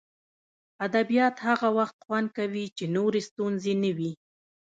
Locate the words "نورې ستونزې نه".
2.95-3.91